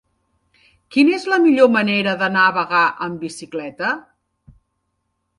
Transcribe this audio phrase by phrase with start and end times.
[0.93, 3.91] Quina és la millor manera d'anar a Bagà amb bicicleta?